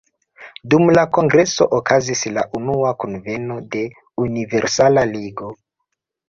Dum 0.73 0.87
la 0.97 1.01
kongreso 1.17 1.67
okazis 1.79 2.23
la 2.37 2.45
unua 2.61 2.95
kunveno 3.05 3.59
de 3.77 3.85
"Universala 4.25 5.05
Ligo". 5.13 5.53